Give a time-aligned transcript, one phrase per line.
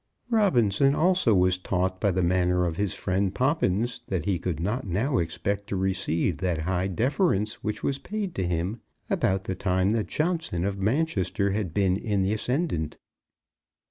[0.31, 4.87] Robinson also was taught by the manner of his friend Poppins that he could not
[4.87, 9.91] now expect to receive that high deference which was paid to him about the time
[9.91, 12.97] that Johnson of Manchester had been in the ascendant.